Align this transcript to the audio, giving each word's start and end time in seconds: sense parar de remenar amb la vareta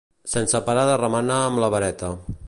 sense 0.31 0.61
parar 0.69 0.85
de 0.91 0.95
remenar 1.03 1.37
amb 1.51 1.63
la 1.65 1.69
vareta 1.77 2.11